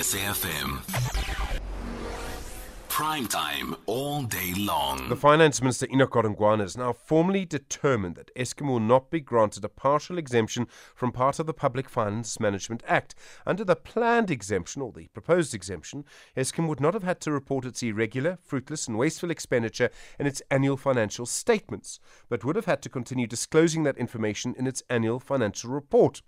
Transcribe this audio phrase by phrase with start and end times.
[0.00, 1.27] SAFM.
[2.98, 5.08] Prime time all day long.
[5.08, 9.64] The Finance Minister Enoch Godongwana is now formally determined that Eskom will not be granted
[9.64, 10.66] a partial exemption
[10.96, 13.14] from part of the Public Finance Management Act.
[13.46, 16.04] Under the planned exemption, or the proposed exemption,
[16.36, 20.42] Eskom would not have had to report its irregular, fruitless, and wasteful expenditure in its
[20.50, 25.20] annual financial statements, but would have had to continue disclosing that information in its annual
[25.20, 26.20] financial report.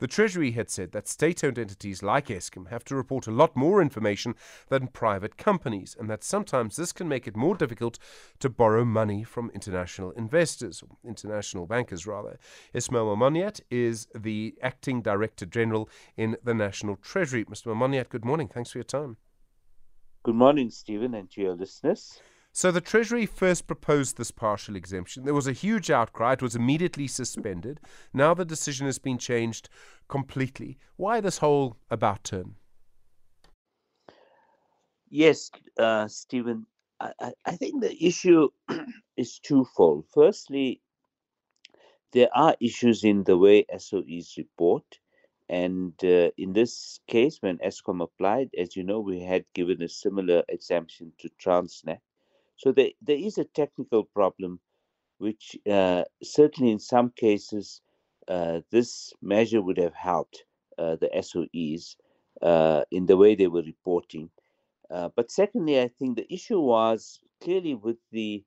[0.00, 3.54] The Treasury had said that state owned entities like Eskom have to report a lot
[3.54, 4.34] more information
[4.70, 7.98] than private companies, and that that sometimes this can make it more difficult
[8.38, 12.38] to borrow money from international investors, or international bankers rather.
[12.72, 17.44] Ismail Momoniat is the Acting Director General in the National Treasury.
[17.44, 17.66] Mr.
[17.66, 18.48] Momoniat, good morning.
[18.48, 19.18] Thanks for your time.
[20.22, 22.18] Good morning, Stephen, and to your listeners.
[22.50, 25.26] So the Treasury first proposed this partial exemption.
[25.26, 26.32] There was a huge outcry.
[26.32, 27.78] It was immediately suspended.
[28.14, 29.68] Now the decision has been changed
[30.08, 30.78] completely.
[30.96, 32.54] Why this whole about turn?
[35.10, 36.66] Yes, uh, Stephen,
[37.00, 38.48] I, I think the issue
[39.16, 40.06] is twofold.
[40.12, 40.80] Firstly,
[42.12, 44.84] there are issues in the way SOEs report.
[45.48, 49.88] And uh, in this case, when Eskom applied, as you know, we had given a
[49.88, 52.00] similar exemption to Transnet.
[52.56, 54.60] So there, there is a technical problem,
[55.18, 57.82] which uh, certainly in some cases,
[58.28, 60.44] uh, this measure would have helped
[60.78, 61.96] uh, the SOEs
[62.42, 64.30] uh, in the way they were reporting.
[64.90, 68.44] Uh, but secondly, I think the issue was clearly with the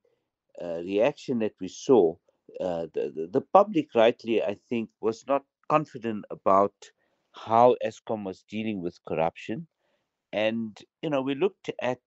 [0.62, 2.16] uh, reaction that we saw,
[2.60, 6.74] uh, the, the, public rightly, I think, was not confident about
[7.34, 9.68] how Eskom was dealing with corruption.
[10.34, 12.00] And, you know, we looked at,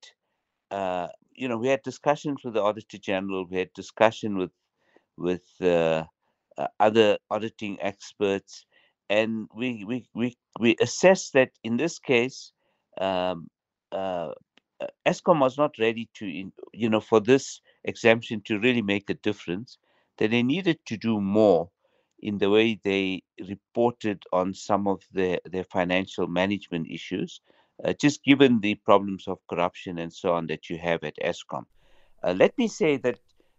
[0.71, 4.51] uh, you know, we had discussions with the Auditor General, we had discussion with,
[5.17, 6.05] with uh,
[6.81, 8.67] other auditing experts,
[9.09, 12.53] and we, we, we, we assessed that in this case,
[13.01, 13.49] um,
[13.93, 14.33] uh,
[14.81, 16.27] uh, Eskom was not ready to,
[16.73, 19.79] you know, for this exemption to really make a difference,
[20.19, 21.71] that they needed to do more
[22.21, 27.41] in the way they reported on some of their, their financial management issues,
[27.85, 31.65] uh, just given the problems of corruption and so on that you have at Eskom.
[32.23, 33.19] Uh, let me say that,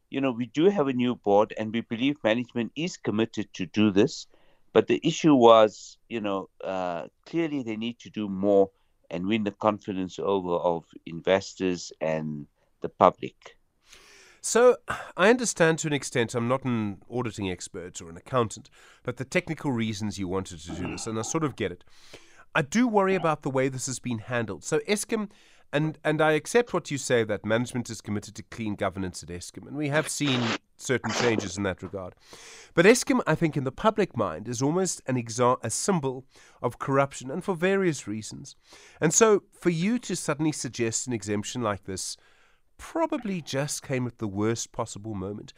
[0.09, 3.65] you know, we do have a new board and we believe management is committed to
[3.65, 4.27] do this.
[4.71, 8.69] But the issue was, you know, uh, clearly they need to do more
[9.13, 12.47] and win the confidence over of investors and
[12.81, 13.55] the public.
[14.41, 14.75] So,
[15.15, 18.69] I understand to an extent, I'm not an auditing expert or an accountant,
[19.03, 21.85] but the technical reasons you wanted to do this, and I sort of get it.
[22.53, 24.65] I do worry about the way this has been handled.
[24.65, 25.29] So, Eskom,
[25.71, 29.29] and, and I accept what you say that management is committed to clean governance at
[29.29, 30.41] Eskom, and we have seen
[30.83, 32.13] certain changes in that regard.
[32.73, 36.25] But Eskom, I think, in the public mind, is almost an exa- a symbol
[36.61, 38.55] of corruption, and for various reasons.
[38.99, 42.17] And so, for you to suddenly suggest an exemption like this
[42.77, 45.53] probably just came at the worst possible moment.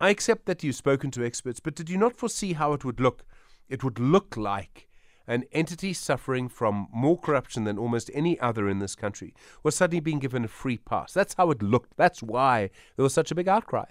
[0.00, 3.00] I accept that you've spoken to experts, but did you not foresee how it would
[3.00, 3.24] look?
[3.68, 4.88] It would look like
[5.26, 10.00] an entity suffering from more corruption than almost any other in this country was suddenly
[10.00, 11.12] being given a free pass.
[11.12, 11.96] That's how it looked.
[11.96, 13.86] That's why there was such a big outcry.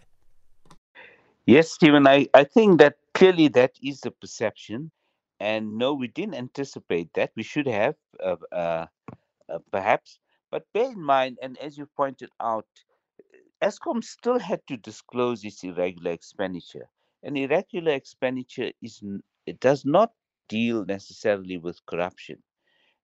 [1.46, 4.92] Yes, Stephen, I, I think that clearly that is the perception.
[5.42, 7.32] And no, we didn't anticipate that.
[7.36, 8.88] We should have, uh, uh,
[9.50, 10.20] uh, perhaps.
[10.52, 12.68] But bear in mind, and as you pointed out,
[13.64, 16.90] Eskom still had to disclose its irregular expenditure.
[17.24, 19.04] And irregular expenditure is
[19.48, 20.14] it does not
[20.50, 22.44] deal necessarily with corruption.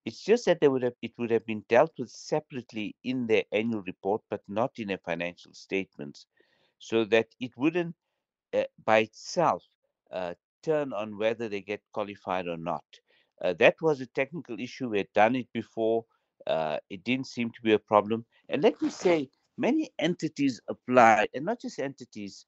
[0.05, 3.83] It's just that would have, it would have been dealt with separately in their annual
[3.83, 6.27] report, but not in their financial statements,
[6.79, 8.06] so that it wouldn't uh,
[8.85, 9.63] by itself
[10.11, 12.85] uh, turn on whether they get qualified or not.
[13.41, 14.89] Uh, that was a technical issue.
[14.89, 16.05] We had done it before.
[16.45, 18.25] Uh, it didn't seem to be a problem.
[18.49, 22.45] And let me say, many entities apply, and not just entities,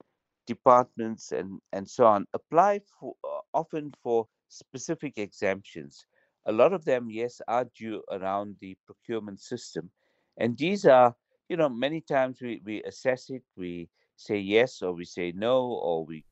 [0.49, 6.05] departments and, and so on, apply for uh, often for specific exemptions.
[6.47, 9.91] A lot of them, yes, are due around the procurement system.
[10.37, 11.15] And these are,
[11.49, 13.89] you know, many times we, we assess it, we
[14.19, 16.25] say yes or we say no or we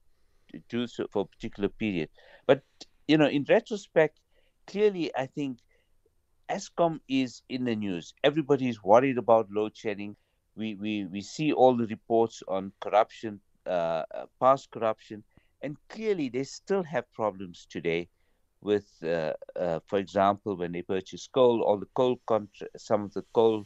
[0.70, 2.10] do so for a particular period.
[2.48, 2.64] But
[3.08, 4.20] you know, in retrospect,
[4.68, 5.60] clearly I think
[6.50, 8.14] Eskom is in the news.
[8.24, 10.16] Everybody is worried about load shedding.
[10.56, 15.24] We we we see all the reports on corruption, uh, uh past corruption,
[15.62, 18.10] and clearly they still have problems today
[18.62, 23.14] with, uh, uh, for example, when they purchase coal, all the coal contra- some of
[23.14, 23.66] the coal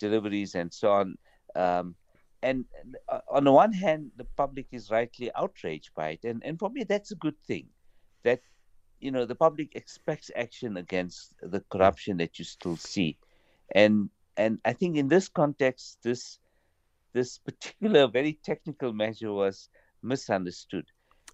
[0.00, 1.16] deliveries and so on.
[1.54, 1.96] Um,
[2.44, 2.66] and
[3.08, 6.70] uh, on the one hand, the public is rightly outraged by it, and and for
[6.70, 7.68] me, that's a good thing.
[8.24, 8.42] That
[9.00, 13.18] you know, the public expects action against the corruption that you still see,
[13.74, 16.38] and and I think in this context, this
[17.14, 19.68] this particular very technical measure was
[20.02, 20.86] misunderstood.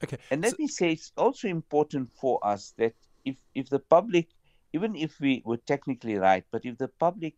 [0.04, 0.18] Okay.
[0.30, 4.28] And let so- me say, it's also important for us that if if the public,
[4.72, 7.34] even if we were technically right, but if the public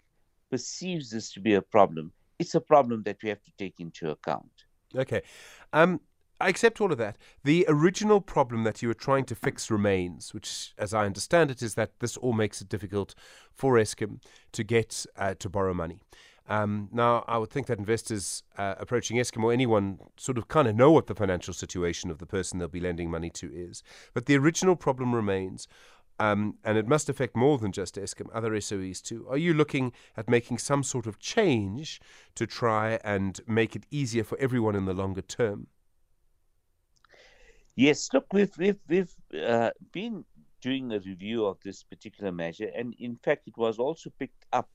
[0.50, 2.12] perceives this to be a problem,
[2.42, 4.52] it's a problem that we have to take into account.
[4.94, 5.22] Okay.
[5.72, 6.00] Um,
[6.42, 7.16] I accept all of that.
[7.44, 11.62] The original problem that you were trying to fix remains, which, as I understand it,
[11.62, 13.14] is that this all makes it difficult
[13.54, 16.00] for Eskom to get uh, to borrow money.
[16.48, 20.66] Um, now, I would think that investors uh, approaching Eskom or anyone sort of kind
[20.66, 23.84] of know what the financial situation of the person they'll be lending money to is.
[24.12, 25.68] But the original problem remains.
[26.22, 29.26] Um, and it must affect more than just Eskom, other SOEs too.
[29.28, 32.00] Are you looking at making some sort of change
[32.36, 35.66] to try and make it easier for everyone in the longer term?
[37.74, 40.24] Yes, look, we've we've we've uh, been
[40.60, 44.68] doing a review of this particular measure, and in fact, it was also picked up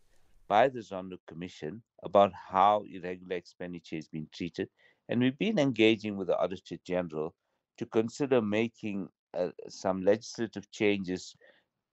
[0.49, 4.67] by the Zondo Commission about how irregular expenditure has been treated,
[5.07, 7.33] and we've been engaging with the Auditor General
[7.77, 9.07] to consider making
[9.37, 11.35] uh, some legislative changes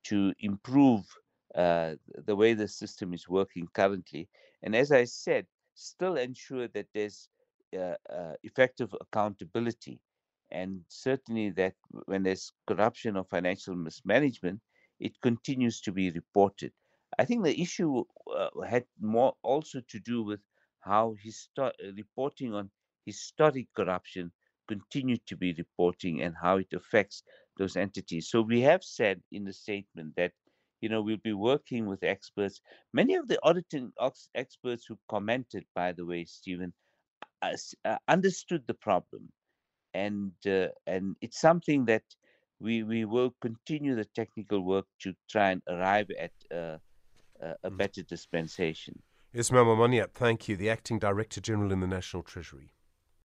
[0.04, 1.04] to improve
[1.54, 1.94] uh,
[2.26, 4.28] the way the system is working currently,
[4.62, 7.28] and as I said, still ensure that there's
[7.76, 10.00] uh, uh, effective accountability
[10.50, 11.74] and certainly that
[12.06, 14.60] when there's corruption or financial mismanagement,
[15.00, 16.72] it continues to be reported.
[17.18, 18.04] I think the issue
[18.66, 20.40] had more also to do with
[20.80, 22.70] how histo- reporting on
[23.04, 24.32] historic corruption
[24.68, 27.22] continued to be reporting and how it affects
[27.58, 28.28] those entities.
[28.28, 30.32] So we have said in the statement that
[30.80, 32.60] you know we'll be working with experts.
[32.92, 36.72] Many of the auditing ex- experts who commented, by the way, Stephen,
[37.42, 39.30] uh, uh, understood the problem
[39.94, 42.02] and uh, and it's something that
[42.60, 46.78] we we will continue the technical work to try and arrive at uh,
[47.42, 49.00] uh, a better dispensation.
[49.32, 52.70] Ismail Momoniat, thank you, the Acting Director General in the National Treasury.